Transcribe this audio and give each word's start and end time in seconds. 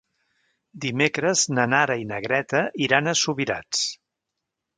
Dimecres 0.85 1.43
na 1.57 1.65
Nara 1.73 1.99
i 2.05 2.07
na 2.13 2.19
Greta 2.25 2.63
iran 2.87 3.13
a 3.13 3.15
Subirats. 3.21 3.85